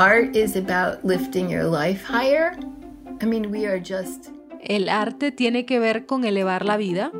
[0.00, 2.56] art is about lifting your life higher.
[3.20, 4.30] I mean, we are just
[4.62, 7.12] El arte tiene que ver con elevar la vida.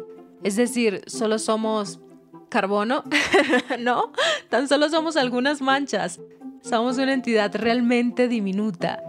[0.42, 2.00] Es decir, solo somos
[2.48, 3.04] carbono.
[3.78, 4.12] no,
[4.48, 6.20] tan solo somos algunas manchas.
[6.62, 9.02] Somos una entidad realmente diminuta.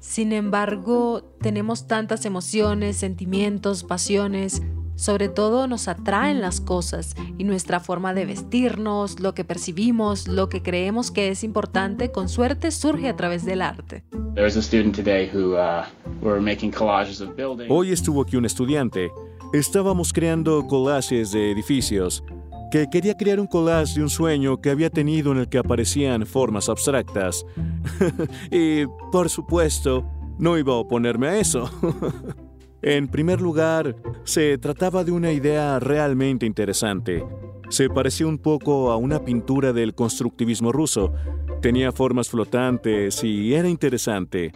[0.00, 4.62] Sin embargo, tenemos tantas emociones, sentimientos, pasiones.
[4.98, 10.48] Sobre todo nos atraen las cosas y nuestra forma de vestirnos, lo que percibimos, lo
[10.48, 14.02] que creemos que es importante, con suerte surge a través del arte.
[17.68, 19.12] Hoy estuvo aquí un estudiante.
[19.52, 22.24] Estábamos creando collages de edificios
[22.72, 26.26] que quería crear un collage de un sueño que había tenido en el que aparecían
[26.26, 27.46] formas abstractas.
[28.50, 30.04] y, por supuesto,
[30.40, 31.70] no iba a oponerme a eso.
[32.82, 37.24] en primer lugar, se trataba de una idea realmente interesante.
[37.70, 41.12] Se parecía un poco a una pintura del constructivismo ruso.
[41.60, 44.52] Tenía formas flotantes y era interesante.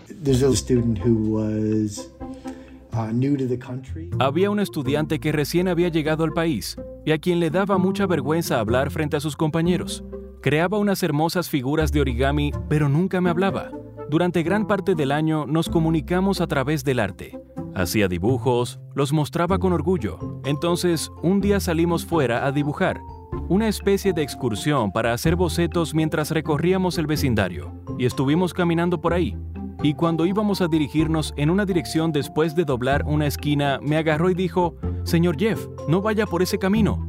[4.18, 8.06] Había un estudiante que recién había llegado al país y a quien le daba mucha
[8.06, 10.04] vergüenza hablar frente a sus compañeros.
[10.40, 13.70] Creaba unas hermosas figuras de origami, pero nunca me hablaba.
[14.08, 17.41] Durante gran parte del año nos comunicamos a través del arte.
[17.74, 20.40] Hacía dibujos, los mostraba con orgullo.
[20.44, 23.00] Entonces, un día salimos fuera a dibujar,
[23.48, 29.14] una especie de excursión para hacer bocetos mientras recorríamos el vecindario, y estuvimos caminando por
[29.14, 29.36] ahí.
[29.82, 34.30] Y cuando íbamos a dirigirnos en una dirección después de doblar una esquina, me agarró
[34.30, 37.08] y dijo, Señor Jeff, no vaya por ese camino.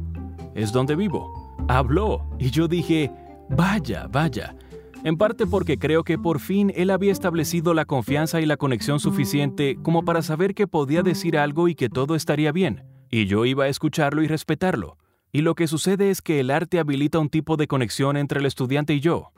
[0.54, 1.56] Es donde vivo.
[1.68, 3.12] Habló, y yo dije,
[3.50, 4.56] vaya, vaya.
[5.04, 9.00] En parte porque creo que por fin él había establecido la confianza y la conexión
[9.00, 13.44] suficiente como para saber que podía decir algo y que todo estaría bien, y yo
[13.44, 14.96] iba a escucharlo y respetarlo.
[15.30, 18.46] Y lo que sucede es que el arte habilita un tipo de conexión entre el
[18.46, 19.30] estudiante y yo.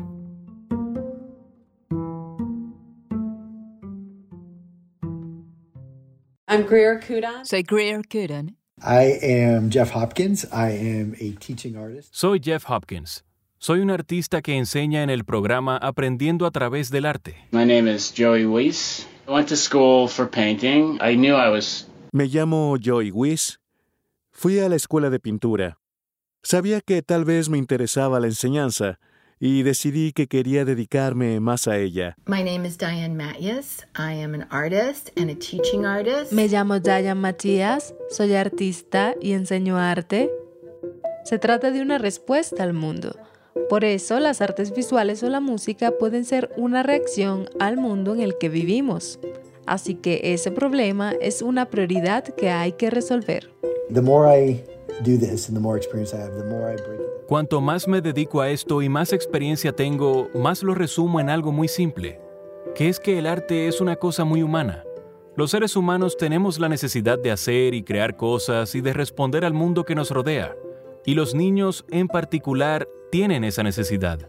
[6.46, 7.44] I'm Greer Kudon.
[7.44, 8.56] Soy Greer Kudon.
[8.78, 10.44] I am Jeff Hopkins.
[10.52, 12.14] I am a teaching artist.
[12.14, 13.24] Soy Jeff Hopkins.
[13.58, 17.36] Soy un artista que enseña en el programa Aprendiendo a través del arte.
[17.52, 19.08] My name is Joey Weiss.
[19.26, 20.98] I went to school for painting.
[21.00, 23.58] I knew I was Me llamo Joey Weiss.
[24.30, 25.78] Fui a la escuela de pintura.
[26.42, 28.98] Sabía que tal vez me interesaba la enseñanza
[29.40, 32.14] y decidí que quería dedicarme más a ella.
[32.26, 33.86] My name is Diane Matyas.
[33.96, 36.30] I am an artist and a teaching artist.
[36.30, 40.30] Me llamo Diane Matías, soy artista y enseño arte.
[41.24, 43.16] Se trata de una respuesta al mundo.
[43.68, 48.20] Por eso las artes visuales o la música pueden ser una reacción al mundo en
[48.20, 49.18] el que vivimos.
[49.66, 53.50] Así que ese problema es una prioridad que hay que resolver.
[53.92, 54.64] The more I
[55.04, 57.06] do this and the more experience I have, the more I break it.
[57.26, 61.50] Cuanto más me dedico a esto y más experiencia tengo, más lo resumo en algo
[61.50, 62.20] muy simple,
[62.76, 64.84] que es que el arte es una cosa muy humana.
[65.34, 69.54] Los seres humanos tenemos la necesidad de hacer y crear cosas y de responder al
[69.54, 70.54] mundo que nos rodea.
[71.06, 74.28] Y los niños, en particular, tienen esa necesidad.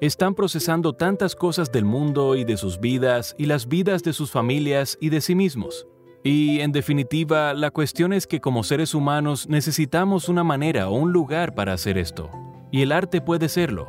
[0.00, 4.30] Están procesando tantas cosas del mundo y de sus vidas y las vidas de sus
[4.30, 5.88] familias y de sí mismos.
[6.22, 11.12] Y, en definitiva, la cuestión es que como seres humanos necesitamos una manera o un
[11.12, 12.30] lugar para hacer esto.
[12.70, 13.88] Y el arte puede serlo.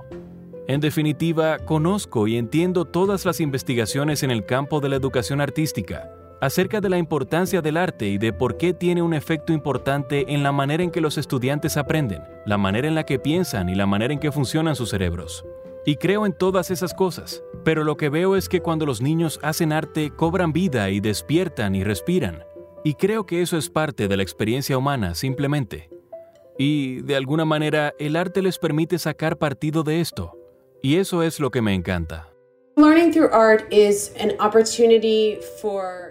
[0.68, 6.10] En definitiva, conozco y entiendo todas las investigaciones en el campo de la educación artística
[6.44, 10.44] acerca de la importancia del arte y de por qué tiene un efecto importante en
[10.44, 13.86] la manera en que los estudiantes aprenden, la manera en la que piensan y la
[13.86, 15.46] manera en que funcionan sus cerebros.
[15.86, 19.40] Y creo en todas esas cosas, pero lo que veo es que cuando los niños
[19.42, 22.44] hacen arte cobran vida y despiertan y respiran.
[22.84, 25.90] Y creo que eso es parte de la experiencia humana simplemente.
[26.58, 30.38] Y, de alguna manera, el arte les permite sacar partido de esto.
[30.82, 32.33] Y eso es lo que me encanta.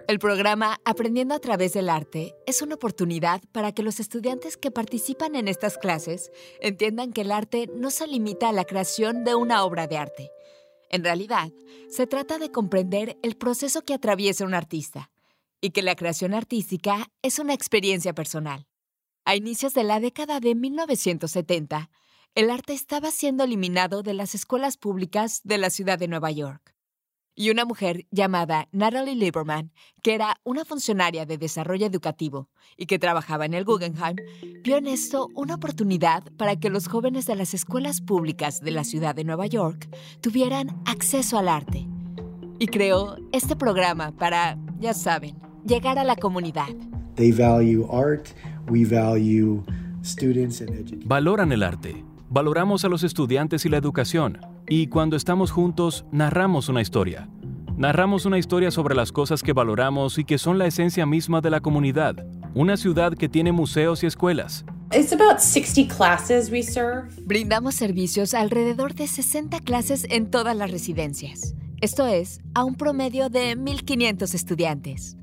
[0.07, 4.71] El programa Aprendiendo a través del arte es una oportunidad para que los estudiantes que
[4.71, 6.31] participan en estas clases
[6.61, 10.31] entiendan que el arte no se limita a la creación de una obra de arte.
[10.89, 11.51] En realidad,
[11.91, 15.11] se trata de comprender el proceso que atraviesa un artista
[15.61, 18.69] y que la creación artística es una experiencia personal.
[19.25, 21.91] A inicios de la década de 1970,
[22.35, 26.75] el arte estaba siendo eliminado de las escuelas públicas de la ciudad de Nueva York.
[27.35, 32.99] Y una mujer llamada Natalie Lieberman, que era una funcionaria de desarrollo educativo y que
[32.99, 34.17] trabajaba en el Guggenheim,
[34.63, 38.85] vio en esto una oportunidad para que los jóvenes de las escuelas públicas de la
[38.85, 39.89] ciudad de Nueva York
[40.21, 41.87] tuvieran acceso al arte.
[42.59, 45.37] Y creó este programa para, ya saben,
[45.67, 46.69] llegar a la comunidad.
[47.17, 48.29] They value art,
[48.71, 49.63] we value
[50.03, 51.09] students and education.
[51.09, 56.71] Valoran el arte, valoramos a los estudiantes y la educación, Y cuando estamos juntos, narramos
[56.71, 57.29] una historia.
[57.77, 61.51] Narramos una historia sobre las cosas que valoramos y que son la esencia misma de
[61.51, 62.25] la comunidad.
[62.55, 64.65] Una ciudad que tiene museos y escuelas.
[67.27, 71.55] Brindamos servicios a alrededor de 60 clases en todas las residencias.
[71.83, 75.17] Esto es, a un promedio de 1.500 estudiantes.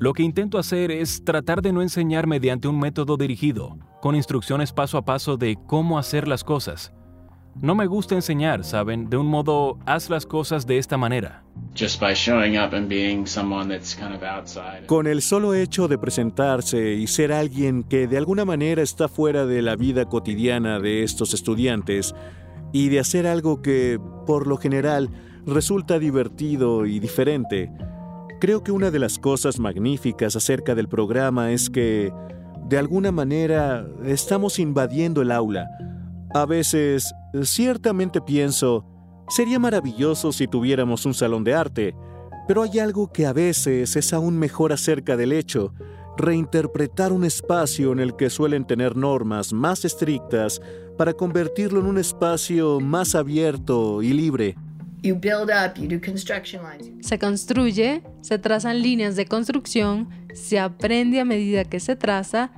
[0.00, 4.70] Lo que intento hacer es tratar de no enseñar mediante un método dirigido, con instrucciones
[4.70, 6.92] paso a paso de cómo hacer las cosas.
[7.62, 9.08] No me gusta enseñar, ¿saben?
[9.08, 11.42] De un modo, haz las cosas de esta manera.
[14.84, 19.46] Con el solo hecho de presentarse y ser alguien que de alguna manera está fuera
[19.46, 22.14] de la vida cotidiana de estos estudiantes
[22.74, 25.08] y de hacer algo que, por lo general,
[25.46, 27.70] resulta divertido y diferente,
[28.38, 32.12] creo que una de las cosas magníficas acerca del programa es que,
[32.68, 35.68] de alguna manera, estamos invadiendo el aula.
[36.34, 38.86] A veces Ciertamente pienso,
[39.28, 41.96] sería maravilloso si tuviéramos un salón de arte,
[42.46, 45.74] pero hay algo que a veces es aún mejor acerca del hecho,
[46.16, 50.60] reinterpretar un espacio en el que suelen tener normas más estrictas
[50.96, 54.56] para convertirlo en un espacio más abierto y libre.
[57.00, 62.50] Se construye, se trazan líneas de construcción, se aprende a medida que se traza,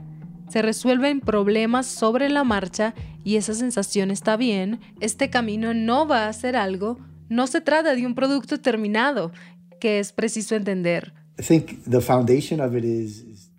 [0.49, 2.95] se resuelven problemas sobre la marcha
[3.25, 7.95] y esa sensación está bien, este camino no va a ser algo, no se trata
[7.95, 9.33] de un producto terminado,
[9.81, 11.13] que es preciso entender.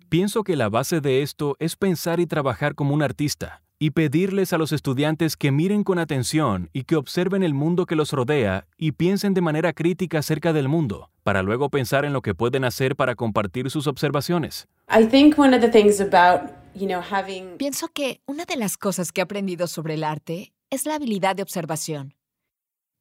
[0.08, 4.52] Pienso que la base de esto es pensar y trabajar como un artista y pedirles
[4.52, 8.66] a los estudiantes que miren con atención y que observen el mundo que los rodea
[8.76, 12.64] y piensen de manera crítica acerca del mundo, para luego pensar en lo que pueden
[12.64, 14.66] hacer para compartir sus observaciones.
[17.58, 21.36] Pienso que una de las cosas que he aprendido sobre el arte es la habilidad
[21.36, 22.14] de observación.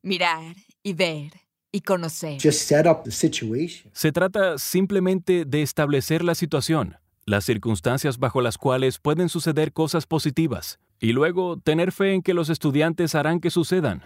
[0.03, 1.31] Mirar y ver
[1.71, 2.39] y conocer.
[2.39, 6.97] Se trata simplemente de establecer la situación,
[7.27, 12.33] las circunstancias bajo las cuales pueden suceder cosas positivas, y luego tener fe en que
[12.33, 14.01] los estudiantes harán que sucedan.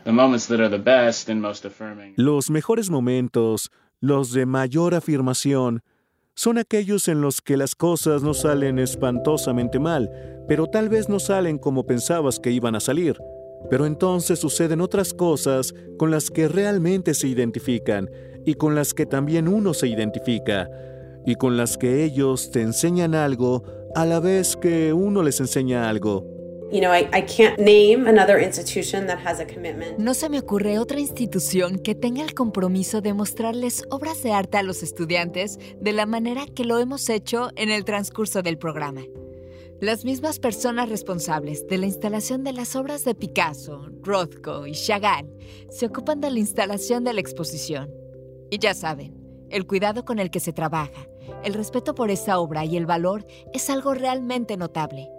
[2.15, 5.83] Los mejores momentos, los de mayor afirmación,
[6.33, 10.09] son aquellos en los que las cosas no salen espantosamente mal,
[10.47, 13.17] pero tal vez no salen como pensabas que iban a salir.
[13.69, 18.09] Pero entonces suceden otras cosas con las que realmente se identifican
[18.47, 20.67] y con las que también uno se identifica,
[21.25, 23.63] y con las que ellos te enseñan algo
[23.95, 26.25] a la vez que uno les enseña algo.
[29.97, 34.57] No se me ocurre otra institución que tenga el compromiso de mostrarles obras de arte
[34.57, 39.01] a los estudiantes de la manera que lo hemos hecho en el transcurso del programa.
[39.81, 45.27] Las mismas personas responsables de la instalación de las obras de Picasso, Rothko y Chagall
[45.69, 47.91] se ocupan de la instalación de la exposición.
[48.49, 49.13] Y ya saben,
[49.49, 51.07] el cuidado con el que se trabaja,
[51.43, 55.09] el respeto por esa obra y el valor es algo realmente notable.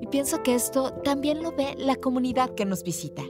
[0.00, 3.22] Y pienso que esto también lo ve la comunidad que nos visita.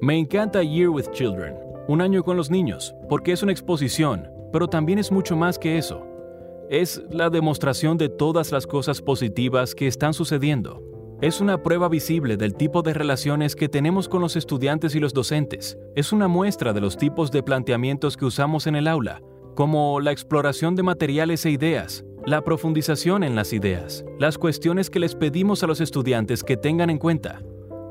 [0.00, 1.54] Me encanta Year with Children,
[1.88, 5.78] un año con los niños, porque es una exposición, pero también es mucho más que
[5.78, 6.06] eso.
[6.70, 10.82] Es la demostración de todas las cosas positivas que están sucediendo.
[11.20, 15.12] Es una prueba visible del tipo de relaciones que tenemos con los estudiantes y los
[15.12, 15.76] docentes.
[15.96, 19.20] Es una muestra de los tipos de planteamientos que usamos en el aula,
[19.58, 25.00] como la exploración de materiales e ideas, la profundización en las ideas, las cuestiones que
[25.00, 27.42] les pedimos a los estudiantes que tengan en cuenta.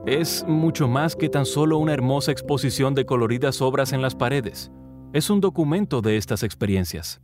[0.05, 4.71] Es mucho más que tan solo una hermosa exposición de coloridas obras en las paredes.
[5.12, 7.19] Es un documento de estas experiencias.